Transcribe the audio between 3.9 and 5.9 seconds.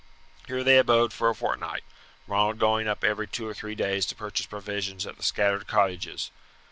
to purchase provisions at the scattered